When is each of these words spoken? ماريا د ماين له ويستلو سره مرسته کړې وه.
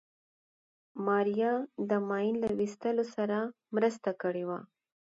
ماريا 1.05 1.53
د 1.89 1.91
ماين 2.09 2.35
له 2.43 2.49
ويستلو 2.57 3.03
سره 3.15 3.37
مرسته 3.75 4.09
کړې 4.21 4.43
وه. 4.49 4.59